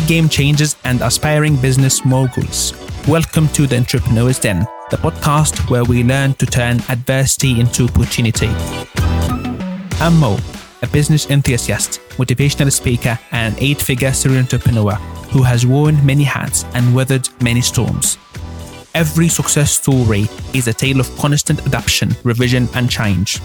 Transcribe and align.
Game 0.00 0.28
changers 0.28 0.76
and 0.84 1.00
aspiring 1.02 1.56
business 1.56 2.04
moguls. 2.04 2.72
Welcome 3.06 3.48
to 3.48 3.66
the 3.66 3.76
Entrepreneur's 3.76 4.40
Den, 4.40 4.66
the 4.90 4.96
podcast 4.96 5.70
where 5.70 5.84
we 5.84 6.02
learn 6.02 6.34
to 6.34 6.46
turn 6.46 6.80
adversity 6.88 7.60
into 7.60 7.84
opportunity. 7.84 8.48
I'm 10.00 10.18
Mo, 10.18 10.38
a 10.82 10.88
business 10.88 11.30
enthusiast, 11.30 12.00
motivational 12.16 12.72
speaker, 12.72 13.18
and 13.30 13.54
eight 13.58 13.80
figure 13.80 14.12
serial 14.12 14.40
entrepreneur 14.40 14.94
who 15.30 15.42
has 15.42 15.64
worn 15.64 16.04
many 16.04 16.24
hats 16.24 16.64
and 16.74 16.94
weathered 16.94 17.28
many 17.40 17.60
storms. 17.60 18.18
Every 18.94 19.28
success 19.28 19.72
story 19.72 20.26
is 20.52 20.66
a 20.66 20.72
tale 20.72 20.98
of 20.98 21.16
constant 21.16 21.64
adaptation, 21.66 22.16
revision, 22.24 22.68
and 22.74 22.90
change. 22.90 23.40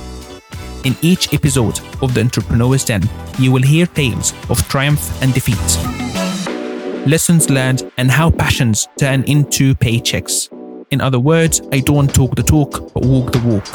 In 0.84 0.96
each 1.02 1.34
episode 1.34 1.80
of 2.02 2.14
The 2.14 2.22
Entrepreneur's 2.22 2.86
Den, 2.86 3.08
you 3.38 3.52
will 3.52 3.62
hear 3.62 3.86
tales 3.86 4.34
of 4.50 4.68
triumph 4.68 5.22
and 5.22 5.34
defeat 5.34 6.09
lessons 7.06 7.50
learned, 7.50 7.92
and 7.98 8.12
how 8.12 8.30
passions 8.30 8.88
turn 8.98 9.24
into 9.24 9.74
paychecks. 9.76 10.50
In 10.92 11.02
other 11.02 11.20
words, 11.20 11.62
I 11.72 11.80
don't 11.80 12.14
talk 12.14 12.36
the 12.36 12.44
talk, 12.44 12.94
but 12.94 13.06
walk 13.06 13.32
the 13.32 13.40
walk. 13.40 13.66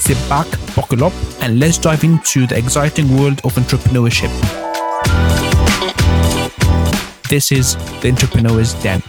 Sit 0.00 0.16
back, 0.28 0.46
buckle 0.74 1.04
up, 1.04 1.12
and 1.40 1.60
let's 1.60 1.78
dive 1.78 2.02
into 2.02 2.46
the 2.46 2.56
exciting 2.56 3.16
world 3.16 3.40
of 3.44 3.54
entrepreneurship. 3.54 4.32
This 7.28 7.52
is 7.52 7.76
the 8.00 8.08
Entrepreneur's 8.08 8.74
Den. 8.82 9.02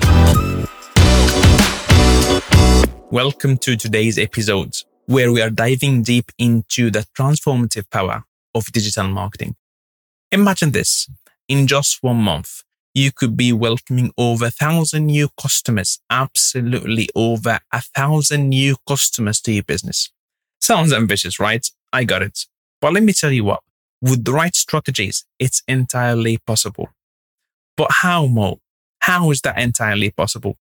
Welcome 3.11 3.57
to 3.59 3.75
today's 3.75 4.19
episode, 4.19 4.75
where 5.05 5.31
we 5.31 5.41
are 5.41 5.49
diving 5.49 6.03
deep 6.03 6.31
into 6.37 6.91
the 6.91 7.05
transformative 7.17 7.89
power 7.89 8.23
of 8.53 8.65
digital 8.71 9.07
marketing. 9.07 9.55
Imagine 10.31 10.71
this 10.71 11.09
in 11.49 11.67
just 11.67 12.01
one 12.01 12.17
month, 12.17 12.63
you 12.93 13.11
could 13.11 13.35
be 13.35 13.51
welcoming 13.51 14.13
over 14.17 14.45
a 14.45 14.51
thousand 14.51 15.07
new 15.07 15.29
customers, 15.39 15.99
absolutely 16.09 17.09
over 17.15 17.59
a 17.73 17.81
thousand 17.81 18.49
new 18.49 18.75
customers 18.87 19.41
to 19.41 19.51
your 19.51 19.63
business. 19.63 20.11
Sounds 20.61 20.93
ambitious, 20.93 21.39
right? 21.39 21.67
I 21.91 22.03
got 22.03 22.21
it. 22.21 22.45
But 22.79 22.93
let 22.93 23.03
me 23.03 23.13
tell 23.13 23.31
you 23.31 23.43
what, 23.43 23.61
with 24.01 24.23
the 24.23 24.31
right 24.31 24.55
strategies, 24.55 25.25
it's 25.39 25.61
entirely 25.67 26.37
possible. 26.37 26.89
But 27.75 27.91
how, 27.91 28.27
Mo? 28.27 28.59
How 28.99 29.31
is 29.31 29.41
that 29.41 29.57
entirely 29.57 30.11
possible? 30.11 30.57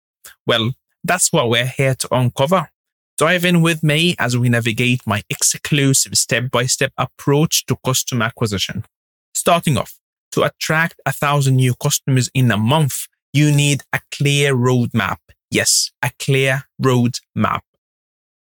Well, 0.45 0.71
that's 1.03 1.31
what 1.33 1.49
we're 1.49 1.65
here 1.65 1.95
to 1.95 2.07
uncover. 2.15 2.69
Dive 3.17 3.45
in 3.45 3.61
with 3.61 3.81
me 3.83 4.15
as 4.19 4.37
we 4.37 4.47
navigate 4.47 5.01
my 5.07 5.23
exclusive 5.29 6.15
step 6.15 6.51
by 6.51 6.67
step 6.67 6.93
approach 6.97 7.65
to 7.65 7.75
customer 7.83 8.25
acquisition. 8.25 8.85
Starting 9.33 9.77
off, 9.77 9.97
to 10.37 10.43
attract 10.43 11.01
a 11.03 11.11
thousand 11.11 11.55
new 11.55 11.73
customers 11.73 12.29
in 12.31 12.51
a 12.51 12.57
month, 12.57 13.07
you 13.33 13.51
need 13.51 13.81
a 13.91 13.99
clear 14.11 14.53
roadmap. 14.55 15.17
Yes, 15.49 15.91
a 16.03 16.11
clear 16.19 16.65
roadmap. 16.79 17.61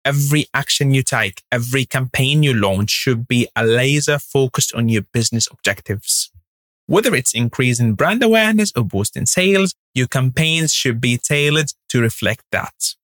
Every 0.02 0.46
action 0.54 0.94
you 0.94 1.02
take, 1.02 1.42
every 1.52 1.84
campaign 1.84 2.42
you 2.42 2.54
launch 2.54 2.88
should 2.88 3.28
be 3.28 3.46
a 3.54 3.64
laser 3.66 4.18
focused 4.18 4.74
on 4.74 4.88
your 4.88 5.02
business 5.12 5.46
objectives. 5.52 6.30
Whether 6.86 7.14
it's 7.14 7.34
increasing 7.34 7.92
brand 7.92 8.22
awareness 8.22 8.72
or 8.74 8.84
boosting 8.84 9.26
sales, 9.26 9.74
your 9.94 10.06
campaigns 10.06 10.72
should 10.72 10.98
be 10.98 11.18
tailored 11.18 11.72
to 11.90 12.00
reflect 12.00 12.44
that. 12.52 12.94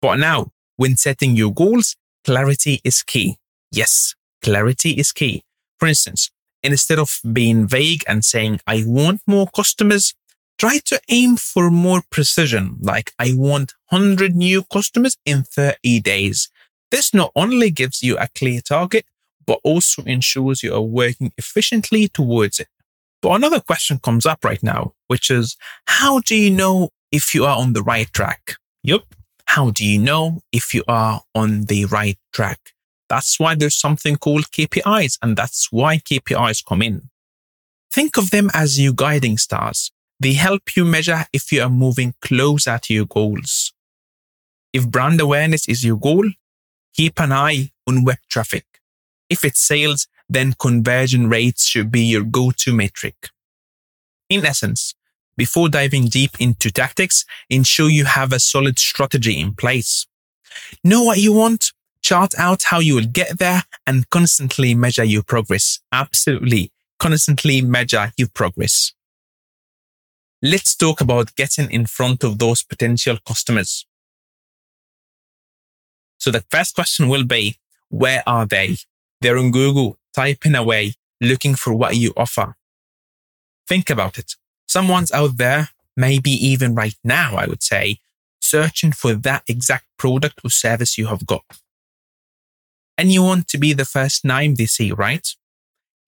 But 0.00 0.16
now, 0.16 0.50
when 0.76 0.96
setting 0.96 1.36
your 1.36 1.52
goals, 1.52 1.94
clarity 2.24 2.80
is 2.84 3.02
key. 3.02 3.36
Yes, 3.70 4.14
clarity 4.42 4.92
is 4.92 5.12
key. 5.12 5.42
For 5.78 5.88
instance, 5.88 6.30
instead 6.64 6.98
of 6.98 7.20
being 7.32 7.66
vague 7.66 8.02
and 8.08 8.24
saying, 8.24 8.60
I 8.66 8.84
want 8.86 9.20
more 9.26 9.46
customers, 9.54 10.14
try 10.58 10.78
to 10.86 11.00
aim 11.08 11.36
for 11.36 11.70
more 11.70 12.02
precision. 12.10 12.78
Like, 12.80 13.12
I 13.18 13.34
want 13.34 13.74
100 13.90 14.34
new 14.34 14.64
customers 14.72 15.16
in 15.24 15.42
30 15.44 16.00
days. 16.00 16.48
This 16.90 17.12
not 17.12 17.32
only 17.36 17.70
gives 17.70 18.02
you 18.02 18.16
a 18.16 18.28
clear 18.34 18.60
target, 18.60 19.04
but 19.46 19.60
also 19.62 20.02
ensures 20.04 20.62
you 20.62 20.74
are 20.74 20.80
working 20.80 21.32
efficiently 21.36 22.08
towards 22.08 22.58
it. 22.60 22.68
But 23.20 23.32
another 23.32 23.60
question 23.60 23.98
comes 23.98 24.26
up 24.26 24.44
right 24.44 24.62
now, 24.62 24.94
which 25.08 25.30
is, 25.30 25.56
how 25.86 26.20
do 26.20 26.34
you 26.34 26.50
know 26.50 26.90
if 27.10 27.34
you 27.34 27.44
are 27.44 27.56
on 27.58 27.72
the 27.72 27.82
right 27.82 28.10
track? 28.12 28.56
Yup. 28.82 29.14
How 29.46 29.70
do 29.70 29.84
you 29.84 29.98
know 29.98 30.40
if 30.52 30.74
you 30.74 30.84
are 30.88 31.22
on 31.34 31.64
the 31.64 31.84
right 31.86 32.18
track? 32.32 32.73
That's 33.08 33.38
why 33.38 33.54
there's 33.54 33.76
something 33.78 34.16
called 34.16 34.50
KPIs, 34.50 35.18
and 35.22 35.36
that's 35.36 35.70
why 35.70 35.98
KPIs 35.98 36.64
come 36.64 36.82
in. 36.82 37.10
Think 37.92 38.16
of 38.16 38.30
them 38.30 38.50
as 38.54 38.80
your 38.80 38.92
guiding 38.92 39.38
stars. 39.38 39.92
They 40.18 40.32
help 40.32 40.76
you 40.76 40.84
measure 40.84 41.26
if 41.32 41.52
you 41.52 41.62
are 41.62 41.70
moving 41.70 42.14
closer 42.20 42.78
to 42.82 42.94
your 42.94 43.06
goals. 43.06 43.72
If 44.72 44.88
brand 44.90 45.20
awareness 45.20 45.68
is 45.68 45.84
your 45.84 45.98
goal, 45.98 46.28
keep 46.94 47.20
an 47.20 47.32
eye 47.32 47.70
on 47.86 48.04
web 48.04 48.18
traffic. 48.28 48.64
If 49.28 49.44
it's 49.44 49.60
sales, 49.60 50.08
then 50.28 50.54
conversion 50.58 51.28
rates 51.28 51.66
should 51.66 51.92
be 51.92 52.02
your 52.02 52.24
go-to 52.24 52.72
metric. 52.72 53.30
In 54.28 54.44
essence, 54.44 54.94
before 55.36 55.68
diving 55.68 56.06
deep 56.06 56.40
into 56.40 56.70
tactics, 56.70 57.24
ensure 57.50 57.90
you 57.90 58.04
have 58.04 58.32
a 58.32 58.40
solid 58.40 58.78
strategy 58.78 59.38
in 59.38 59.54
place. 59.54 60.06
Know 60.82 61.02
what 61.02 61.18
you 61.18 61.32
want, 61.32 61.72
chart 62.04 62.34
out 62.38 62.64
how 62.64 62.80
you 62.80 62.94
will 62.94 63.06
get 63.06 63.38
there 63.38 63.62
and 63.86 64.08
constantly 64.10 64.74
measure 64.74 65.04
your 65.04 65.22
progress. 65.22 65.80
Absolutely. 65.90 66.70
Constantly 66.98 67.62
measure 67.62 68.12
your 68.18 68.28
progress. 68.28 68.92
Let's 70.42 70.76
talk 70.76 71.00
about 71.00 71.34
getting 71.34 71.70
in 71.70 71.86
front 71.86 72.22
of 72.22 72.38
those 72.38 72.62
potential 72.62 73.16
customers. 73.26 73.86
So 76.18 76.30
the 76.30 76.44
first 76.50 76.74
question 76.74 77.08
will 77.08 77.24
be, 77.24 77.56
where 77.88 78.22
are 78.26 78.44
they? 78.44 78.76
They're 79.22 79.38
on 79.38 79.50
Google, 79.50 79.96
typing 80.14 80.54
away, 80.54 80.94
looking 81.22 81.54
for 81.54 81.72
what 81.72 81.96
you 81.96 82.12
offer. 82.18 82.54
Think 83.66 83.88
about 83.88 84.18
it. 84.18 84.34
Someone's 84.68 85.12
out 85.12 85.38
there, 85.38 85.70
maybe 85.96 86.30
even 86.30 86.74
right 86.74 86.96
now, 87.02 87.36
I 87.36 87.46
would 87.46 87.62
say, 87.62 87.98
searching 88.42 88.92
for 88.92 89.14
that 89.14 89.44
exact 89.48 89.86
product 89.96 90.40
or 90.44 90.50
service 90.50 90.98
you 90.98 91.06
have 91.06 91.24
got 91.24 91.44
and 92.96 93.12
you 93.12 93.22
want 93.22 93.48
to 93.48 93.58
be 93.58 93.72
the 93.72 93.84
first 93.84 94.24
name 94.24 94.54
they 94.54 94.66
see, 94.66 94.92
right? 94.92 95.26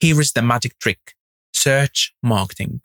Here 0.00 0.20
is 0.20 0.32
the 0.32 0.42
magic 0.42 0.78
trick. 0.78 1.14
Search 1.52 2.14
marketing. 2.22 2.82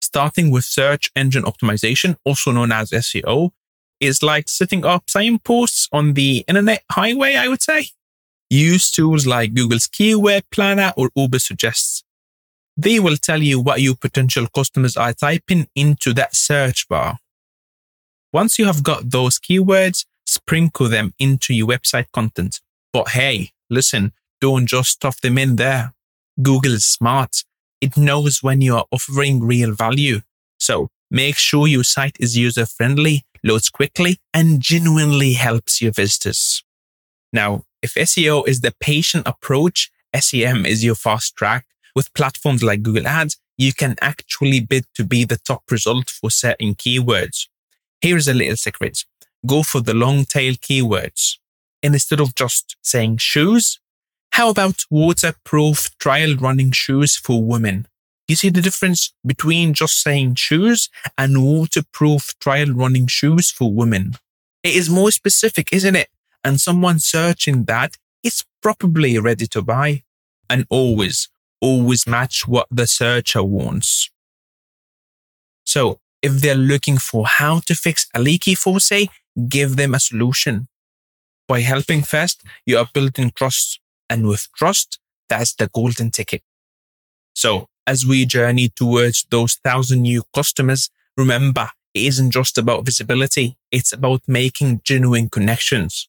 Starting 0.00 0.50
with 0.50 0.64
search 0.64 1.10
engine 1.14 1.44
optimization, 1.44 2.16
also 2.24 2.50
known 2.52 2.72
as 2.72 2.90
SEO, 2.90 3.50
is 4.00 4.22
like 4.22 4.48
setting 4.48 4.84
up 4.84 5.10
signposts 5.10 5.88
on 5.92 6.14
the 6.14 6.44
internet 6.48 6.82
highway, 6.90 7.34
I 7.34 7.48
would 7.48 7.62
say. 7.62 7.88
Use 8.50 8.90
tools 8.90 9.26
like 9.26 9.54
Google's 9.54 9.86
Keyword 9.86 10.44
Planner 10.50 10.92
or 10.96 11.10
Ubersuggest. 11.16 12.02
They 12.76 13.00
will 13.00 13.16
tell 13.16 13.42
you 13.42 13.60
what 13.60 13.82
your 13.82 13.96
potential 13.96 14.46
customers 14.54 14.96
are 14.96 15.12
typing 15.12 15.66
into 15.74 16.14
that 16.14 16.34
search 16.34 16.88
bar. 16.88 17.18
Once 18.32 18.58
you 18.58 18.66
have 18.66 18.82
got 18.82 19.10
those 19.10 19.38
keywords, 19.38 20.04
sprinkle 20.26 20.88
them 20.88 21.12
into 21.18 21.52
your 21.52 21.66
website 21.66 22.06
content. 22.12 22.60
But 22.92 23.10
hey, 23.10 23.50
listen, 23.70 24.12
don't 24.40 24.66
just 24.66 24.90
stuff 24.90 25.20
them 25.20 25.38
in 25.38 25.56
there. 25.56 25.94
Google 26.40 26.72
is 26.72 26.84
smart. 26.84 27.44
It 27.80 27.96
knows 27.96 28.42
when 28.42 28.60
you 28.60 28.76
are 28.76 28.86
offering 28.90 29.40
real 29.40 29.72
value. 29.72 30.20
So 30.58 30.90
make 31.10 31.36
sure 31.36 31.66
your 31.66 31.84
site 31.84 32.16
is 32.20 32.36
user 32.36 32.66
friendly, 32.66 33.24
loads 33.44 33.70
quickly, 33.70 34.18
and 34.32 34.60
genuinely 34.60 35.34
helps 35.34 35.80
your 35.80 35.92
visitors. 35.92 36.62
Now, 37.32 37.64
if 37.82 37.94
SEO 37.94 38.46
is 38.48 38.60
the 38.60 38.74
patient 38.80 39.26
approach, 39.26 39.90
SEM 40.18 40.66
is 40.66 40.84
your 40.84 40.94
fast 40.94 41.36
track. 41.36 41.66
With 41.94 42.14
platforms 42.14 42.62
like 42.62 42.82
Google 42.82 43.06
Ads, 43.06 43.36
you 43.56 43.72
can 43.72 43.96
actually 44.00 44.60
bid 44.60 44.84
to 44.94 45.04
be 45.04 45.24
the 45.24 45.38
top 45.38 45.64
result 45.70 46.08
for 46.10 46.30
certain 46.30 46.74
keywords. 46.74 47.48
Here's 48.00 48.28
a 48.28 48.34
little 48.34 48.56
secret. 48.56 49.04
Go 49.46 49.62
for 49.62 49.80
the 49.80 49.94
long 49.94 50.24
tail 50.24 50.54
keywords. 50.54 51.38
Instead 51.82 52.20
of 52.20 52.34
just 52.34 52.76
saying 52.82 53.18
shoes, 53.18 53.78
how 54.32 54.50
about 54.50 54.84
waterproof 54.90 55.90
trial 55.98 56.36
running 56.36 56.72
shoes 56.72 57.16
for 57.16 57.42
women? 57.42 57.86
You 58.26 58.36
see 58.36 58.50
the 58.50 58.60
difference 58.60 59.14
between 59.26 59.72
just 59.72 60.02
saying 60.02 60.34
shoes 60.34 60.90
and 61.16 61.42
waterproof 61.42 62.34
trial 62.40 62.72
running 62.72 63.06
shoes 63.06 63.50
for 63.50 63.72
women. 63.72 64.14
It 64.62 64.76
is 64.76 64.90
more 64.90 65.10
specific, 65.10 65.72
isn't 65.72 65.96
it? 65.96 66.08
And 66.44 66.60
someone 66.60 66.98
searching 66.98 67.64
that 67.64 67.96
is 68.22 68.44
probably 68.62 69.18
ready 69.18 69.46
to 69.46 69.62
buy. 69.62 70.02
And 70.50 70.66
always, 70.68 71.28
always 71.60 72.06
match 72.06 72.46
what 72.46 72.66
the 72.70 72.86
searcher 72.86 73.42
wants. 73.42 74.10
So 75.64 76.00
if 76.22 76.40
they're 76.40 76.54
looking 76.54 76.98
for 76.98 77.26
how 77.26 77.60
to 77.60 77.74
fix 77.74 78.06
a 78.14 78.20
leaky 78.20 78.54
faucet, 78.54 79.08
give 79.48 79.76
them 79.76 79.94
a 79.94 80.00
solution. 80.00 80.68
By 81.48 81.60
helping 81.60 82.02
fast, 82.02 82.42
you 82.66 82.78
are 82.78 82.88
building 82.92 83.32
trust. 83.34 83.80
And 84.10 84.26
with 84.28 84.48
trust, 84.56 84.98
that's 85.28 85.54
the 85.54 85.68
golden 85.68 86.10
ticket. 86.10 86.42
So 87.34 87.68
as 87.86 88.04
we 88.04 88.26
journey 88.26 88.68
towards 88.68 89.26
those 89.30 89.54
thousand 89.64 90.02
new 90.02 90.22
customers, 90.34 90.90
remember, 91.16 91.70
it 91.94 92.02
isn't 92.02 92.30
just 92.32 92.58
about 92.58 92.84
visibility. 92.84 93.56
It's 93.70 93.92
about 93.92 94.20
making 94.26 94.82
genuine 94.84 95.28
connections. 95.30 96.08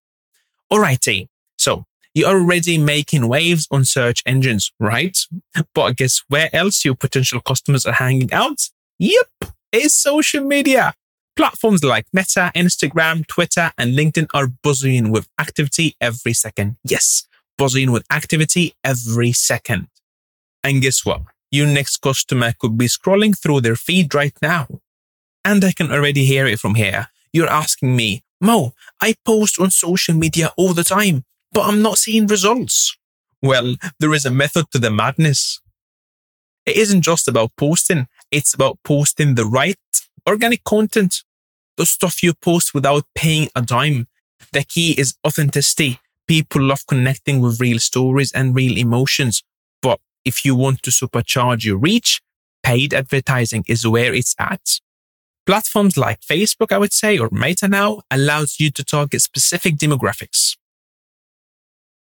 Alrighty. 0.72 1.28
So 1.58 1.86
you're 2.14 2.30
already 2.30 2.78
making 2.78 3.28
waves 3.28 3.68
on 3.72 3.86
search 3.86 4.22
engines, 4.26 4.72
right? 4.80 5.18
But 5.74 5.96
guess 5.96 6.22
where 6.28 6.50
else 6.54 6.84
your 6.84 6.96
potential 6.96 7.40
customers 7.42 7.86
are 7.86 7.94
hanging 7.94 8.32
out? 8.34 8.70
Yep. 9.00 9.28
It's 9.72 9.94
social 9.94 10.44
media. 10.44 10.94
Platforms 11.36 11.84
like 11.84 12.06
Meta, 12.12 12.52
Instagram, 12.56 13.26
Twitter, 13.28 13.72
and 13.78 13.98
LinkedIn 13.98 14.28
are 14.34 14.48
buzzing 14.48 15.12
with 15.12 15.28
activity 15.40 15.96
every 16.02 16.34
second. 16.34 16.78
Yes, 16.84 17.28
buzzing 17.58 17.92
with 17.92 18.06
activity 18.12 18.74
every 18.84 19.32
second. 19.32 19.88
And 20.64 20.82
guess 20.82 21.06
what? 21.06 21.22
Your 21.52 21.68
next 21.68 21.98
customer 21.98 22.54
could 22.60 22.78
be 22.78 22.88
scrolling 22.88 23.38
through 23.38 23.62
their 23.62 23.76
feed 23.76 24.14
right 24.14 24.38
now. 24.42 24.68
And 25.46 25.64
I 25.64 25.72
can 25.72 25.92
already 25.92 26.26
hear 26.26 26.46
it 26.46 26.60
from 26.60 26.76
here. 26.76 27.08
You're 27.32 27.50
asking 27.50 27.96
me, 27.96 28.24
Mo, 28.42 28.74
I 29.02 29.16
post 29.26 29.60
on 29.60 29.72
social 29.72 30.16
media 30.16 30.52
all 30.58 30.74
the 30.74 30.84
time, 30.84 31.26
but 31.52 31.68
I'm 31.68 31.82
not 31.82 31.98
seeing 31.98 32.28
results. 32.28 32.96
Well, 33.42 33.76
there 34.00 34.14
is 34.14 34.26
a 34.26 34.32
method 34.32 34.66
to 34.72 34.80
the 34.80 34.92
madness. 34.92 35.62
It 36.66 36.76
isn't 36.78 37.02
just 37.02 37.28
about 37.28 37.52
posting. 37.58 38.08
It's 38.32 38.54
about 38.54 38.80
posting 38.84 39.36
the 39.36 39.46
right 39.46 39.78
organic 40.28 40.64
content, 40.64 41.24
the 41.78 41.86
stuff 41.86 42.22
you 42.22 42.34
post 42.34 42.74
without 42.74 43.04
paying 43.16 43.50
a 43.56 43.62
dime. 43.62 44.08
The 44.52 44.64
key 44.64 44.92
is 45.00 45.16
authenticity. 45.26 46.00
People 46.28 46.62
love 46.62 46.86
connecting 46.88 47.40
with 47.40 47.60
real 47.60 47.80
stories 47.80 48.32
and 48.32 48.56
real 48.56 48.78
emotions. 48.78 49.44
But 49.82 50.00
if 50.26 50.46
you 50.46 50.56
want 50.56 50.84
to 50.84 50.92
supercharge 50.92 51.64
your 51.64 51.78
reach, 51.78 52.22
paid 52.64 52.94
advertising 52.94 53.64
is 53.68 53.88
where 53.88 54.14
it's 54.14 54.36
at. 54.40 54.80
Platforms 55.46 55.98
like 55.98 56.22
Facebook, 56.22 56.72
I 56.72 56.78
would 56.78 56.94
say, 56.94 57.18
or 57.18 57.30
Meta 57.32 57.68
now 57.68 58.02
allows 58.12 58.60
you 58.60 58.70
to 58.72 58.84
target 58.84 59.22
specific 59.22 59.78
demographics. 59.78 60.58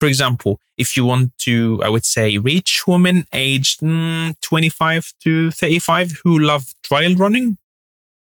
For 0.00 0.06
example, 0.06 0.58
if 0.78 0.96
you 0.96 1.04
want 1.04 1.36
to, 1.40 1.80
I 1.84 1.90
would 1.90 2.06
say, 2.06 2.38
reach 2.38 2.82
women 2.86 3.26
aged 3.32 3.80
mm, 3.80 4.34
25 4.40 5.12
to 5.22 5.50
35 5.50 6.20
who 6.24 6.38
love 6.38 6.74
trail 6.82 7.14
running, 7.14 7.58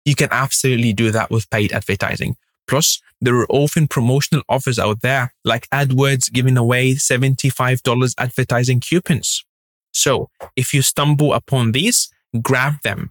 you 0.04 0.14
can 0.14 0.28
absolutely 0.30 0.92
do 0.92 1.10
that 1.10 1.30
with 1.30 1.50
paid 1.50 1.72
advertising. 1.72 2.36
Plus, 2.66 3.00
there 3.20 3.36
are 3.36 3.46
often 3.48 3.86
promotional 3.86 4.42
offers 4.48 4.78
out 4.78 5.02
there, 5.02 5.34
like 5.44 5.68
AdWords 5.70 6.32
giving 6.32 6.56
away 6.56 6.94
$75 6.94 8.14
advertising 8.18 8.80
coupons. 8.80 9.44
So 9.92 10.30
if 10.56 10.74
you 10.74 10.82
stumble 10.82 11.32
upon 11.32 11.72
these, 11.72 12.10
grab 12.42 12.80
them. 12.82 13.10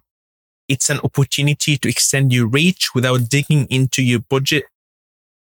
It's 0.68 0.90
an 0.90 1.00
opportunity 1.04 1.76
to 1.76 1.88
extend 1.88 2.32
your 2.32 2.46
reach 2.46 2.94
without 2.94 3.28
digging 3.28 3.66
into 3.66 4.02
your 4.02 4.20
budget. 4.20 4.64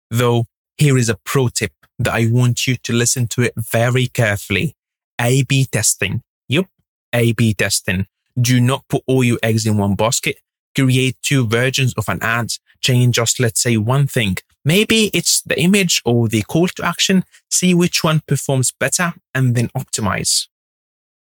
Though, 0.09 0.45
here 0.77 0.97
is 0.97 1.09
a 1.09 1.17
pro 1.23 1.47
tip 1.47 1.71
that 1.99 2.13
I 2.13 2.27
want 2.29 2.67
you 2.67 2.75
to 2.83 2.94
listen 2.94 3.27
to 3.29 3.41
it 3.41 3.53
very 3.57 4.07
carefully. 4.07 4.75
A-B 5.19 5.65
testing. 5.71 6.21
Yup, 6.49 6.67
A-B 7.13 7.53
testing. 7.53 8.07
Do 8.39 8.59
not 8.59 8.88
put 8.89 9.03
all 9.07 9.23
your 9.23 9.39
eggs 9.44 9.65
in 9.65 9.77
one 9.77 9.95
basket. 9.95 10.38
Create 10.75 11.17
two 11.21 11.47
versions 11.47 11.93
of 11.95 12.09
an 12.09 12.19
ad. 12.21 12.53
Change 12.81 13.15
just, 13.15 13.39
let's 13.39 13.61
say, 13.61 13.77
one 13.77 14.07
thing. 14.07 14.37
Maybe 14.65 15.09
it's 15.13 15.41
the 15.41 15.59
image 15.59 16.01
or 16.05 16.27
the 16.27 16.41
call 16.43 16.67
to 16.67 16.85
action. 16.85 17.25
See 17.49 17.73
which 17.73 18.03
one 18.03 18.21
performs 18.27 18.71
better 18.71 19.13
and 19.35 19.55
then 19.55 19.69
optimize. 19.69 20.47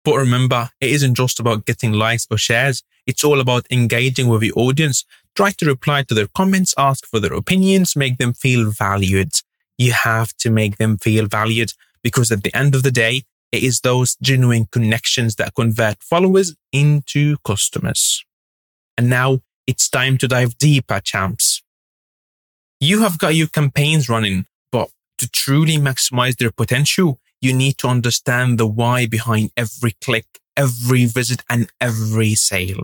But 0.03 0.17
remember, 0.17 0.69
it 0.79 0.91
isn't 0.91 1.15
just 1.15 1.39
about 1.39 1.65
getting 1.65 1.93
likes 1.93 2.27
or 2.29 2.38
shares. 2.38 2.83
It's 3.05 3.23
all 3.23 3.39
about 3.39 3.67
engaging 3.71 4.27
with 4.27 4.43
your 4.43 4.57
audience. 4.57 5.05
Try 5.35 5.51
to 5.51 5.65
reply 5.65 6.03
to 6.03 6.13
their 6.13 6.27
comments, 6.27 6.73
ask 6.77 7.05
for 7.05 7.19
their 7.19 7.33
opinions, 7.33 7.95
make 7.95 8.17
them 8.17 8.33
feel 8.33 8.71
valued 8.71 9.31
you 9.81 9.91
have 9.93 10.31
to 10.38 10.51
make 10.51 10.77
them 10.77 10.97
feel 10.97 11.25
valued 11.25 11.73
because 12.03 12.31
at 12.31 12.43
the 12.43 12.55
end 12.55 12.75
of 12.75 12.83
the 12.83 12.91
day, 12.91 13.23
it 13.51 13.63
is 13.63 13.81
those 13.81 14.15
genuine 14.21 14.67
connections 14.71 15.35
that 15.35 15.55
convert 15.55 16.01
followers 16.03 16.55
into 16.71 17.38
customers. 17.43 18.23
And 18.97 19.09
now 19.09 19.39
it's 19.67 19.89
time 19.89 20.17
to 20.19 20.27
dive 20.27 20.57
deeper, 20.57 20.99
champs. 20.99 21.61
You 22.79 23.01
have 23.01 23.17
got 23.17 23.35
your 23.35 23.47
campaigns 23.47 24.09
running, 24.09 24.45
but 24.71 24.89
to 25.19 25.29
truly 25.29 25.77
maximize 25.77 26.38
their 26.38 26.51
potential, 26.51 27.19
you 27.39 27.53
need 27.53 27.77
to 27.79 27.88
understand 27.88 28.57
the 28.57 28.67
why 28.67 29.05
behind 29.05 29.51
every 29.55 29.95
click, 30.03 30.25
every 30.57 31.05
visit, 31.05 31.43
and 31.49 31.71
every 31.79 32.35
sale. 32.35 32.83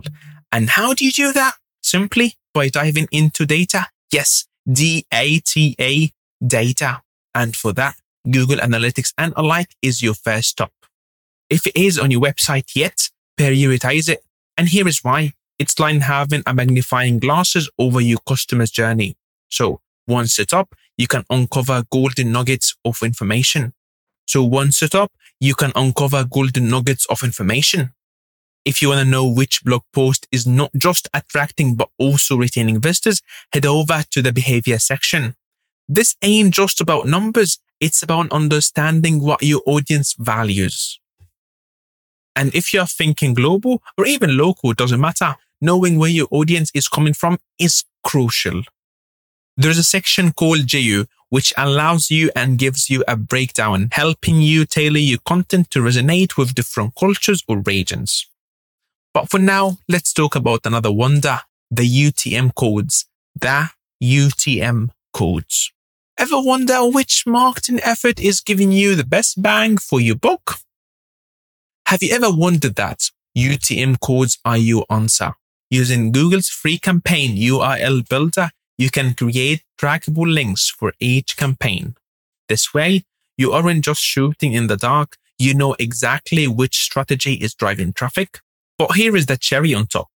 And 0.50 0.70
how 0.70 0.94
do 0.94 1.04
you 1.04 1.12
do 1.12 1.32
that? 1.32 1.54
Simply 1.82 2.34
by 2.54 2.68
diving 2.68 3.08
into 3.12 3.44
data. 3.46 3.88
Yes, 4.12 4.46
D-A-T-A 4.70 6.12
data. 6.46 7.02
And 7.34 7.54
for 7.54 7.72
that, 7.74 7.96
Google 8.28 8.56
Analytics 8.56 9.12
and 9.16 9.32
alike 9.36 9.74
is 9.82 10.02
your 10.02 10.14
first 10.14 10.48
stop. 10.50 10.72
If 11.50 11.66
it 11.66 11.76
is 11.76 11.98
on 11.98 12.10
your 12.10 12.20
website 12.20 12.74
yet, 12.74 13.10
prioritize 13.38 14.08
it. 14.08 14.22
And 14.56 14.68
here 14.68 14.88
is 14.88 15.04
why. 15.04 15.34
It's 15.58 15.78
like 15.78 16.00
having 16.00 16.42
a 16.46 16.54
magnifying 16.54 17.18
glasses 17.18 17.68
over 17.78 18.00
your 18.00 18.18
customer's 18.26 18.70
journey. 18.70 19.16
So 19.48 19.80
once 20.06 20.34
set 20.34 20.54
up, 20.54 20.74
you 20.96 21.06
can 21.06 21.24
uncover 21.30 21.84
golden 21.90 22.32
nuggets 22.32 22.76
of 22.84 23.02
information. 23.02 23.72
So 24.26 24.44
once 24.44 24.78
set 24.78 24.94
up, 24.94 25.12
you 25.40 25.54
can 25.54 25.72
uncover 25.74 26.24
golden 26.24 26.68
nuggets 26.68 27.06
of 27.06 27.22
information. 27.22 27.92
If 28.64 28.82
you 28.82 28.88
want 28.88 29.00
to 29.00 29.04
know 29.04 29.26
which 29.26 29.64
blog 29.64 29.82
post 29.92 30.28
is 30.30 30.46
not 30.46 30.70
just 30.76 31.08
attracting, 31.14 31.74
but 31.74 31.88
also 31.98 32.36
retaining 32.36 32.80
visitors, 32.80 33.22
head 33.52 33.64
over 33.64 34.04
to 34.10 34.22
the 34.22 34.32
behavior 34.32 34.78
section. 34.78 35.34
This 35.88 36.16
ain't 36.22 36.52
just 36.52 36.80
about 36.80 37.06
numbers. 37.06 37.58
It's 37.80 38.02
about 38.02 38.30
understanding 38.30 39.22
what 39.22 39.42
your 39.42 39.62
audience 39.64 40.14
values. 40.18 41.00
And 42.36 42.54
if 42.54 42.74
you're 42.74 42.86
thinking 42.86 43.34
global 43.34 43.82
or 43.96 44.06
even 44.06 44.36
local, 44.36 44.72
doesn't 44.72 45.00
matter. 45.00 45.36
Knowing 45.60 45.98
where 45.98 46.10
your 46.10 46.28
audience 46.30 46.70
is 46.74 46.88
coming 46.88 47.14
from 47.14 47.38
is 47.58 47.84
crucial. 48.04 48.62
There's 49.56 49.78
a 49.78 49.82
section 49.82 50.32
called 50.32 50.66
JU, 50.66 51.06
which 51.30 51.52
allows 51.56 52.10
you 52.10 52.30
and 52.36 52.58
gives 52.58 52.88
you 52.88 53.02
a 53.08 53.16
breakdown, 53.16 53.88
helping 53.92 54.40
you 54.40 54.64
tailor 54.64 54.98
your 54.98 55.18
content 55.26 55.70
to 55.72 55.80
resonate 55.80 56.36
with 56.36 56.54
different 56.54 56.94
cultures 56.94 57.42
or 57.48 57.58
regions. 57.58 58.28
But 59.12 59.30
for 59.30 59.38
now, 59.38 59.78
let's 59.88 60.12
talk 60.12 60.36
about 60.36 60.64
another 60.64 60.92
wonder, 60.92 61.40
the 61.70 61.82
UTM 61.82 62.54
codes, 62.54 63.06
the 63.34 63.70
UTM 64.02 64.90
codes. 65.12 65.72
Ever 66.16 66.40
wonder 66.40 66.88
which 66.88 67.24
marketing 67.26 67.80
effort 67.82 68.20
is 68.20 68.40
giving 68.40 68.70
you 68.72 68.94
the 68.94 69.04
best 69.04 69.42
bang 69.42 69.76
for 69.76 70.00
your 70.00 70.16
buck? 70.16 70.60
Have 71.86 72.02
you 72.02 72.14
ever 72.14 72.30
wondered 72.30 72.76
that 72.76 73.10
UTM 73.36 73.98
codes 74.00 74.38
are 74.44 74.56
your 74.56 74.84
answer? 74.90 75.34
Using 75.70 76.12
Google's 76.12 76.48
free 76.48 76.78
campaign 76.78 77.36
URL 77.36 78.08
builder, 78.08 78.50
you 78.78 78.90
can 78.90 79.14
create 79.14 79.62
trackable 79.78 80.32
links 80.32 80.70
for 80.70 80.92
each 80.98 81.36
campaign. 81.36 81.94
This 82.48 82.72
way, 82.72 83.04
you 83.36 83.52
aren't 83.52 83.84
just 83.84 84.00
shooting 84.00 84.52
in 84.52 84.66
the 84.66 84.76
dark. 84.76 85.16
You 85.38 85.54
know 85.54 85.76
exactly 85.78 86.48
which 86.48 86.78
strategy 86.78 87.34
is 87.34 87.54
driving 87.54 87.92
traffic. 87.92 88.40
But 88.78 88.92
here 88.92 89.14
is 89.16 89.26
the 89.26 89.36
cherry 89.36 89.74
on 89.74 89.86
top. 89.86 90.08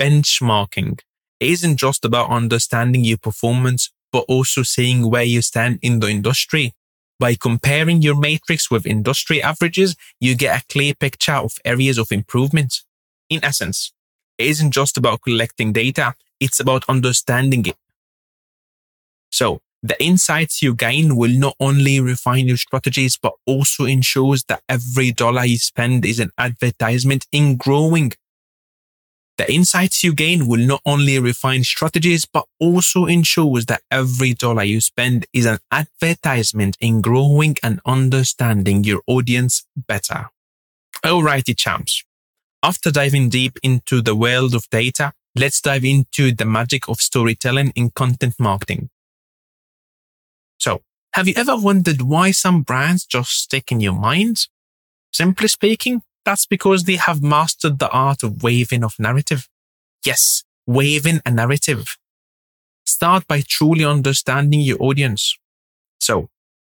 Benchmarking. 0.00 1.00
It 1.40 1.50
isn't 1.50 1.76
just 1.76 2.04
about 2.04 2.30
understanding 2.30 3.04
your 3.04 3.18
performance 3.18 3.90
but 4.12 4.24
also 4.28 4.62
seeing 4.62 5.08
where 5.10 5.22
you 5.22 5.42
stand 5.42 5.78
in 5.82 6.00
the 6.00 6.08
industry. 6.08 6.72
By 7.18 7.34
comparing 7.34 8.02
your 8.02 8.16
matrix 8.16 8.70
with 8.70 8.86
industry 8.86 9.42
averages, 9.42 9.94
you 10.20 10.34
get 10.34 10.60
a 10.60 10.66
clear 10.72 10.94
picture 10.94 11.34
of 11.34 11.52
areas 11.64 11.98
of 11.98 12.10
improvement. 12.10 12.80
In 13.28 13.44
essence, 13.44 13.92
isn't 14.40 14.72
just 14.72 14.96
about 14.96 15.22
collecting 15.22 15.72
data, 15.72 16.14
it's 16.40 16.60
about 16.60 16.84
understanding 16.88 17.66
it. 17.66 17.76
So 19.30 19.60
the 19.82 20.02
insights 20.02 20.62
you 20.62 20.74
gain 20.74 21.16
will 21.16 21.30
not 21.30 21.56
only 21.60 22.00
refine 22.00 22.48
your 22.48 22.56
strategies, 22.56 23.16
but 23.16 23.32
also 23.46 23.84
ensures 23.84 24.44
that 24.44 24.62
every 24.68 25.12
dollar 25.12 25.44
you 25.44 25.58
spend 25.58 26.04
is 26.04 26.20
an 26.20 26.30
advertisement 26.38 27.26
in 27.32 27.56
growing 27.56 28.12
the 29.40 29.50
insights 29.50 30.04
you 30.04 30.12
gain 30.12 30.46
will 30.46 30.60
not 30.60 30.82
only 30.84 31.18
refine 31.18 31.64
strategies, 31.64 32.26
but 32.26 32.44
also 32.58 33.06
ensures 33.06 33.64
that 33.66 33.80
every 33.90 34.34
dollar 34.34 34.64
you 34.64 34.82
spend 34.82 35.24
is 35.32 35.46
an 35.46 35.60
advertisement 35.72 36.76
in 36.78 37.00
growing 37.00 37.56
and 37.62 37.80
understanding 37.86 38.84
your 38.84 39.00
audience 39.06 39.64
better. 39.74 40.28
Alrighty, 41.02 41.56
champs. 41.56 42.04
After 42.62 42.90
diving 42.90 43.30
deep 43.30 43.58
into 43.62 44.02
the 44.02 44.14
world 44.14 44.54
of 44.54 44.68
data, 44.70 45.12
let's 45.34 45.60
dive 45.60 45.84
into 45.84 46.32
the 46.32 46.44
magic 46.44 46.88
of 46.88 47.00
storytelling 47.00 47.72
in 47.74 47.90
content 47.90 48.34
marketing. 48.38 48.90
So, 50.58 50.82
have 51.14 51.26
you 51.26 51.34
ever 51.36 51.56
wondered 51.56 52.02
why 52.02 52.32
some 52.32 52.62
brands 52.62 53.06
just 53.06 53.30
stick 53.30 53.72
in 53.72 53.80
your 53.80 53.94
mind? 53.94 54.46
Simply 55.12 55.48
speaking, 55.48 56.02
That's 56.24 56.46
because 56.46 56.84
they 56.84 56.96
have 56.96 57.22
mastered 57.22 57.78
the 57.78 57.90
art 57.90 58.22
of 58.22 58.42
waving 58.42 58.84
of 58.84 58.94
narrative. 58.98 59.48
Yes, 60.04 60.44
waving 60.66 61.20
a 61.24 61.30
narrative. 61.30 61.96
Start 62.84 63.26
by 63.26 63.42
truly 63.46 63.84
understanding 63.84 64.60
your 64.60 64.76
audience. 64.80 65.36
So, 65.98 66.28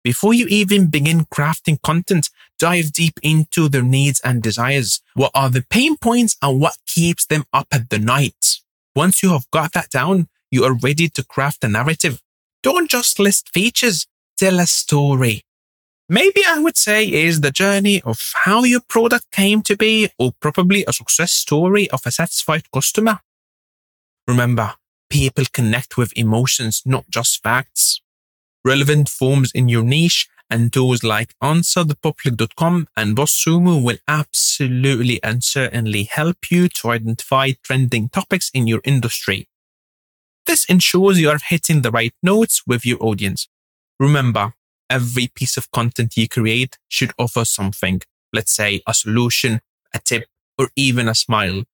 before 0.04 0.34
you 0.34 0.46
even 0.48 0.88
begin 0.88 1.24
crafting 1.24 1.80
content, 1.82 2.28
dive 2.58 2.92
deep 2.92 3.18
into 3.22 3.70
their 3.70 3.82
needs 3.82 4.20
and 4.20 4.42
desires. 4.42 5.00
What 5.14 5.32
are 5.34 5.48
the 5.48 5.64
pain 5.68 5.96
points 5.96 6.36
and 6.42 6.60
what 6.60 6.76
keeps 6.86 7.24
them 7.24 7.44
up 7.54 7.68
at 7.72 7.88
the 7.88 7.98
night? 7.98 8.58
Once 8.94 9.22
you 9.22 9.30
have 9.30 9.50
got 9.50 9.72
that 9.72 9.88
down, 9.90 10.28
you 10.50 10.62
are 10.64 10.74
ready 10.74 11.08
to 11.08 11.24
craft 11.24 11.64
a 11.64 11.68
narrative. 11.68 12.20
Don't 12.62 12.88
just 12.90 13.18
list 13.18 13.48
features, 13.52 14.06
tell 14.36 14.60
a 14.60 14.66
story. 14.66 15.42
Maybe 16.08 16.42
I 16.46 16.58
would 16.58 16.76
say 16.76 17.10
is 17.10 17.40
the 17.40 17.50
journey 17.50 18.02
of 18.02 18.20
how 18.44 18.64
your 18.64 18.82
product 18.86 19.30
came 19.32 19.62
to 19.62 19.74
be 19.74 20.10
or 20.18 20.32
probably 20.38 20.84
a 20.86 20.92
success 20.92 21.32
story 21.32 21.90
of 21.90 22.02
a 22.04 22.10
satisfied 22.10 22.70
customer. 22.70 23.20
Remember, 24.28 24.74
people 25.08 25.44
connect 25.50 25.96
with 25.96 26.12
emotions, 26.14 26.82
not 26.84 27.08
just 27.08 27.42
facts. 27.42 28.02
Relevant 28.64 29.10
forms 29.10 29.52
in 29.52 29.68
your 29.68 29.82
niche 29.82 30.26
and 30.48 30.72
tools 30.72 31.02
like 31.02 31.34
answerthepublic.com 31.42 32.86
and 32.96 33.16
BuzzSumo 33.16 33.82
will 33.82 33.98
absolutely 34.08 35.22
and 35.22 35.44
certainly 35.44 36.04
help 36.04 36.50
you 36.50 36.68
to 36.68 36.90
identify 36.90 37.52
trending 37.62 38.08
topics 38.08 38.50
in 38.54 38.66
your 38.66 38.80
industry. 38.84 39.48
This 40.46 40.64
ensures 40.66 41.20
you 41.20 41.28
are 41.30 41.38
hitting 41.46 41.82
the 41.82 41.90
right 41.90 42.14
notes 42.22 42.62
with 42.66 42.86
your 42.86 43.02
audience. 43.02 43.48
Remember, 43.98 44.54
every 44.88 45.28
piece 45.34 45.56
of 45.56 45.70
content 45.70 46.16
you 46.16 46.28
create 46.28 46.78
should 46.88 47.12
offer 47.18 47.44
something. 47.44 48.00
Let's 48.32 48.54
say 48.54 48.80
a 48.86 48.94
solution, 48.94 49.60
a 49.94 49.98
tip, 49.98 50.24
or 50.58 50.68
even 50.76 51.08
a 51.08 51.14
smile. 51.14 51.64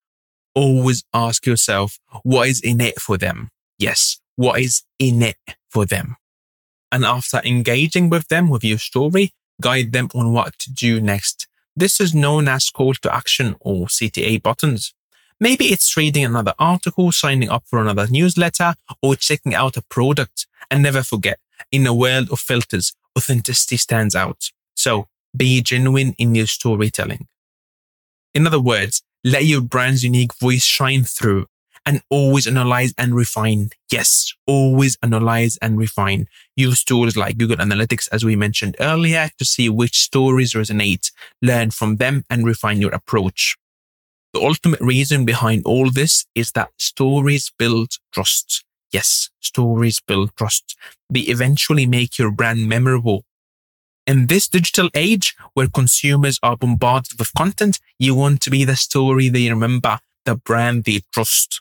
Always 0.55 1.05
ask 1.15 1.47
yourself, 1.47 1.99
what 2.23 2.49
is 2.49 2.61
in 2.61 2.81
it 2.81 3.01
for 3.01 3.17
them? 3.17 3.51
Yes, 3.79 4.21
what 4.37 4.61
is 4.61 4.83
in 4.99 5.23
it 5.23 5.39
for 5.69 5.85
them? 5.85 6.17
And 6.93 7.05
after 7.05 7.41
engaging 7.45 8.11
with 8.11 8.29
them 8.29 8.49
with 8.49 8.65
your 8.65 8.79
story, 8.79 9.33
guide 9.61 9.93
them 9.93 10.09
on 10.15 10.33
what 10.33 10.59
to 10.61 10.73
do 10.73 11.01
next. 11.01 11.47
This 11.77 12.01
is 12.01 12.15
known 12.15 12.49
as 12.49 12.71
call 12.71 12.95
to 12.95 13.15
action 13.15 13.57
or 13.61 13.87
CTA 13.87 14.43
buttons. 14.43 14.93
Maybe 15.39 15.67
it's 15.67 15.97
reading 15.97 16.25
another 16.25 16.55
article, 16.59 17.13
signing 17.13 17.49
up 17.49 17.65
for 17.67 17.81
another 17.81 18.07
newsletter, 18.09 18.75
or 19.01 19.15
checking 19.17 19.55
out 19.55 19.77
a 19.77 19.83
product. 19.83 20.47
And 20.71 20.83
never 20.83 21.03
forget, 21.03 21.39
in 21.73 21.87
a 21.87 21.95
world 21.95 22.31
of 22.31 22.41
filters, 22.41 22.93
authenticity 23.17 23.77
stands 23.77 24.15
out. 24.15 24.51
So 24.75 25.09
be 25.37 25.63
genuine 25.63 26.15
in 26.19 26.35
your 26.35 26.47
storytelling. 26.47 27.27
In 28.35 28.47
other 28.47 28.61
words, 28.61 29.03
let 29.25 29.45
your 29.45 29.61
brand's 29.61 30.05
unique 30.05 30.35
voice 30.35 30.65
shine 30.65 31.05
through 31.05 31.47
and 31.87 32.03
always 32.11 32.47
analyze 32.47 32.95
and 32.99 33.15
refine. 33.15 33.71
Yes, 33.91 34.33
always 34.47 34.97
analyze 35.03 35.57
and 35.63 35.79
refine. 35.79 36.29
Use 36.57 36.85
tools 36.85 37.17
like 37.17 37.39
Google 37.39 37.57
Analytics, 37.57 38.09
as 38.13 38.25
we 38.25 38.37
mentioned 38.37 38.77
earlier, 38.81 39.31
to 39.39 39.45
see 39.45 39.69
which 39.69 39.99
stories 39.99 40.55
resonate, 40.55 41.11
learn 41.43 41.71
from 41.71 41.97
them 41.97 42.25
and 42.31 42.45
refine 42.45 42.81
your 42.81 42.95
approach. 42.95 43.57
The 44.33 44.41
ultimate 44.41 44.81
reason 44.81 45.25
behind 45.25 45.63
all 45.65 45.91
this 45.91 46.27
is 46.35 46.53
that 46.53 46.71
stories 46.79 47.51
build 47.59 47.95
trust. 48.13 48.65
Yes, 48.93 49.31
stories 49.41 50.01
build 50.01 50.31
trust. 50.37 50.77
They 51.09 51.21
eventually 51.21 51.87
make 51.87 52.19
your 52.19 52.31
brand 52.31 52.69
memorable. 52.69 53.25
In 54.07 54.27
this 54.27 54.49
digital 54.49 54.89
age 54.95 55.37
where 55.55 55.69
consumers 55.69 56.39
are 56.43 56.57
bombarded 56.57 57.19
with 57.19 57.33
content, 57.35 57.79
you 57.99 58.15
want 58.15 58.41
to 58.43 58.51
be 58.51 58.65
the 58.65 58.77
story 58.77 59.29
they 59.29 59.49
remember, 59.51 59.99
the 60.25 60.37
brand 60.37 60.85
they 60.85 61.03
trust. 61.13 61.61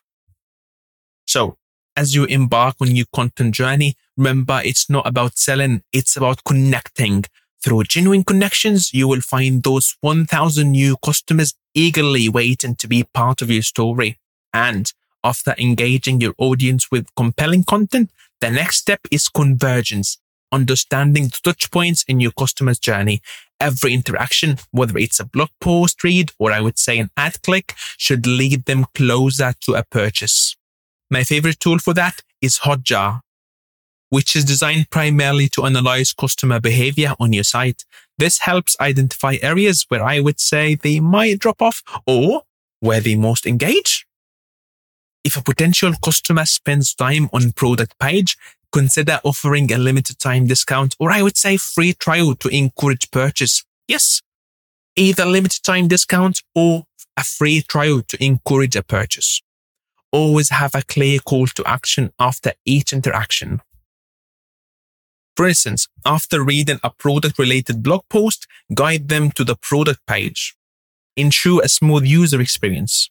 So 1.29 1.57
as 1.95 2.15
you 2.15 2.25
embark 2.25 2.77
on 2.81 2.95
your 2.95 3.05
content 3.13 3.53
journey, 3.53 3.93
remember 4.17 4.61
it's 4.65 4.89
not 4.89 5.05
about 5.05 5.37
selling. 5.37 5.83
It's 5.93 6.17
about 6.17 6.43
connecting. 6.43 7.25
Through 7.63 7.83
genuine 7.83 8.23
connections, 8.23 8.91
you 8.95 9.07
will 9.07 9.21
find 9.21 9.61
those 9.61 9.95
1000 10.01 10.71
new 10.71 10.97
customers 11.05 11.53
eagerly 11.75 12.29
waiting 12.29 12.75
to 12.77 12.87
be 12.87 13.03
part 13.13 13.43
of 13.43 13.51
your 13.51 13.61
story. 13.61 14.17
And 14.55 14.91
after 15.23 15.53
engaging 15.59 16.19
your 16.19 16.33
audience 16.39 16.89
with 16.89 17.13
compelling 17.15 17.63
content, 17.63 18.09
the 18.41 18.49
next 18.49 18.77
step 18.77 19.01
is 19.11 19.27
convergence, 19.27 20.17
understanding 20.51 21.25
the 21.25 21.39
touch 21.43 21.69
points 21.69 22.03
in 22.07 22.19
your 22.19 22.31
customer's 22.31 22.79
journey. 22.79 23.21
Every 23.59 23.93
interaction, 23.93 24.57
whether 24.71 24.97
it's 24.97 25.19
a 25.19 25.25
blog 25.25 25.49
post 25.61 26.03
read 26.03 26.31
or 26.39 26.51
I 26.51 26.61
would 26.61 26.79
say 26.79 26.97
an 26.97 27.11
ad 27.15 27.43
click, 27.43 27.75
should 27.97 28.25
lead 28.25 28.65
them 28.65 28.87
closer 28.95 29.53
to 29.65 29.75
a 29.75 29.83
purchase. 29.83 30.55
My 31.09 31.23
favorite 31.23 31.59
tool 31.59 31.79
for 31.79 31.93
that 31.95 32.21
is 32.41 32.59
Hotjar, 32.59 33.21
which 34.09 34.35
is 34.35 34.45
designed 34.45 34.89
primarily 34.89 35.47
to 35.49 35.65
analyze 35.65 36.13
customer 36.13 36.59
behavior 36.59 37.13
on 37.19 37.33
your 37.33 37.43
site. 37.43 37.83
This 38.17 38.39
helps 38.39 38.75
identify 38.79 39.37
areas 39.41 39.85
where 39.89 40.03
I 40.03 40.19
would 40.19 40.39
say 40.39 40.75
they 40.75 40.99
might 40.99 41.39
drop 41.39 41.61
off 41.61 41.81
or 42.05 42.43
where 42.79 43.01
they 43.01 43.15
most 43.15 43.47
engage. 43.47 44.05
If 45.23 45.35
a 45.35 45.43
potential 45.43 45.93
customer 46.03 46.45
spends 46.45 46.93
time 46.93 47.29
on 47.33 47.51
product 47.53 47.97
page, 47.99 48.37
consider 48.71 49.19
offering 49.23 49.71
a 49.71 49.77
limited 49.77 50.19
time 50.19 50.45
discount 50.45 50.95
or 50.99 51.11
I 51.11 51.23
would 51.23 51.37
say 51.37 51.57
free 51.57 51.93
trial 51.93 52.35
to 52.35 52.49
encourage 52.49 53.09
purchase. 53.11 53.63
Yes, 53.87 54.21
either 54.95 55.25
limited 55.25 55.63
time 55.63 55.87
discount 55.87 56.43
or 56.53 56.85
a 57.17 57.23
free 57.23 57.61
trial 57.61 58.01
to 58.07 58.23
encourage 58.23 58.75
a 58.75 58.83
purchase. 58.83 59.41
Always 60.11 60.49
have 60.49 60.73
a 60.73 60.81
clear 60.81 61.19
call 61.19 61.47
to 61.47 61.63
action 61.67 62.11
after 62.19 62.53
each 62.65 62.93
interaction. 62.93 63.61
For 65.37 65.47
instance, 65.47 65.87
after 66.05 66.43
reading 66.43 66.79
a 66.83 66.89
product 66.89 67.39
related 67.39 67.81
blog 67.83 68.01
post, 68.09 68.47
guide 68.73 69.07
them 69.07 69.31
to 69.31 69.43
the 69.43 69.55
product 69.55 70.05
page. 70.07 70.55
Ensure 71.15 71.61
a 71.63 71.69
smooth 71.69 72.05
user 72.05 72.41
experience. 72.41 73.09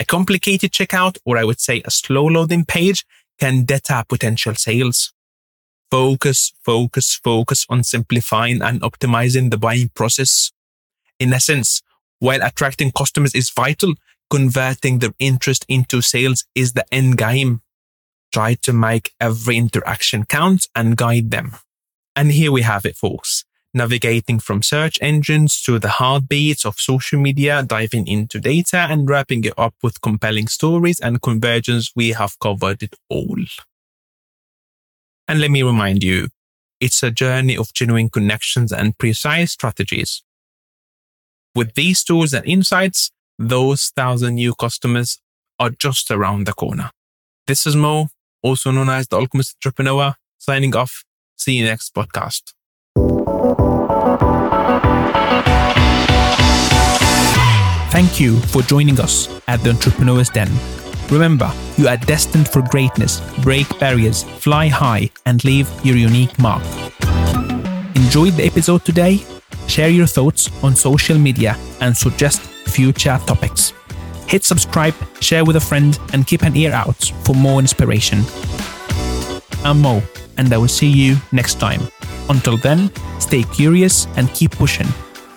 A 0.00 0.04
complicated 0.04 0.72
checkout, 0.72 1.18
or 1.24 1.36
I 1.36 1.44
would 1.44 1.60
say 1.60 1.82
a 1.84 1.90
slow 1.90 2.24
loading 2.24 2.64
page, 2.64 3.04
can 3.38 3.64
deter 3.64 4.02
potential 4.08 4.54
sales. 4.54 5.12
Focus, 5.90 6.52
focus, 6.64 7.20
focus 7.22 7.66
on 7.68 7.84
simplifying 7.84 8.62
and 8.62 8.80
optimizing 8.80 9.50
the 9.50 9.58
buying 9.58 9.90
process. 9.94 10.52
In 11.18 11.32
essence, 11.32 11.82
while 12.18 12.42
attracting 12.42 12.92
customers 12.92 13.34
is 13.34 13.50
vital, 13.50 13.94
converting 14.30 14.98
their 14.98 15.14
interest 15.18 15.64
into 15.68 16.00
sales 16.00 16.44
is 16.54 16.72
the 16.72 16.84
end 16.92 17.18
game. 17.18 17.60
Try 18.32 18.54
to 18.62 18.72
make 18.72 19.12
every 19.20 19.56
interaction 19.56 20.24
count 20.24 20.68
and 20.74 20.96
guide 20.96 21.30
them. 21.30 21.52
And 22.16 22.32
here 22.32 22.52
we 22.52 22.62
have 22.62 22.84
it, 22.84 22.96
folks 22.96 23.44
navigating 23.74 24.38
from 24.38 24.62
search 24.62 24.98
engines 25.02 25.60
to 25.62 25.78
the 25.78 25.88
heartbeats 25.88 26.64
of 26.64 26.78
social 26.78 27.20
media, 27.20 27.62
diving 27.62 28.06
into 28.06 28.38
data 28.38 28.86
and 28.88 29.08
wrapping 29.10 29.44
it 29.44 29.52
up 29.58 29.74
with 29.82 30.00
compelling 30.00 30.46
stories 30.46 31.00
and 31.00 31.20
conversions, 31.20 31.92
We 31.94 32.10
have 32.10 32.38
covered 32.38 32.82
it 32.82 32.94
all. 33.10 33.36
And 35.26 35.40
let 35.40 35.50
me 35.50 35.62
remind 35.62 36.04
you, 36.04 36.28
it's 36.80 37.02
a 37.02 37.10
journey 37.10 37.56
of 37.56 37.72
genuine 37.74 38.10
connections 38.10 38.72
and 38.72 38.96
precise 38.96 39.52
strategies. 39.52 40.22
With 41.54 41.74
these 41.74 42.04
tools 42.04 42.32
and 42.32 42.46
insights, 42.46 43.10
those 43.38 43.92
thousand 43.96 44.36
new 44.36 44.54
customers 44.54 45.18
are 45.58 45.70
just 45.70 46.10
around 46.10 46.46
the 46.46 46.52
corner. 46.52 46.90
This 47.46 47.66
is 47.66 47.76
Mo, 47.76 48.08
also 48.42 48.70
known 48.70 48.88
as 48.88 49.08
the 49.08 49.16
Alchemist 49.16 49.56
Entrepreneur, 49.56 50.14
signing 50.38 50.74
off. 50.76 51.04
See 51.36 51.54
you 51.54 51.64
next 51.64 51.94
podcast. 51.94 52.52
Thank 57.90 58.18
you 58.18 58.40
for 58.40 58.62
joining 58.62 58.98
us 59.00 59.28
at 59.46 59.60
the 59.60 59.70
Entrepreneur's 59.70 60.28
Den. 60.28 60.50
Remember, 61.10 61.52
you 61.76 61.86
are 61.86 61.96
destined 61.96 62.48
for 62.48 62.62
greatness, 62.62 63.20
break 63.42 63.68
barriers, 63.78 64.24
fly 64.24 64.68
high, 64.68 65.10
and 65.26 65.44
leave 65.44 65.70
your 65.84 65.96
unique 65.96 66.36
mark. 66.38 66.62
Enjoyed 67.94 68.32
the 68.34 68.44
episode 68.44 68.84
today? 68.84 69.20
Share 69.68 69.90
your 69.90 70.06
thoughts 70.06 70.50
on 70.64 70.74
social 70.74 71.18
media 71.18 71.56
and 71.80 71.96
suggest 71.96 72.53
future 72.74 73.18
topics. 73.26 73.72
Hit 74.26 74.42
subscribe, 74.42 74.94
share 75.20 75.44
with 75.44 75.56
a 75.56 75.60
friend, 75.60 75.98
and 76.12 76.26
keep 76.26 76.42
an 76.42 76.56
ear 76.56 76.72
out 76.72 77.12
for 77.24 77.34
more 77.34 77.60
inspiration. 77.60 78.24
I'm 79.64 79.80
Mo, 79.80 80.02
and 80.36 80.52
I 80.52 80.58
will 80.58 80.68
see 80.68 80.88
you 80.88 81.16
next 81.30 81.60
time. 81.60 81.82
Until 82.28 82.56
then, 82.56 82.90
stay 83.20 83.44
curious 83.44 84.06
and 84.16 84.28
keep 84.34 84.50
pushing. 84.52 84.88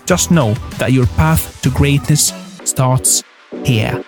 Just 0.06 0.32
know 0.32 0.53
that 0.79 0.94
your 0.94 1.06
path 1.17 1.62
to 1.62 1.70
greatness 1.70 2.34
starts 2.63 3.24
here. 3.63 4.03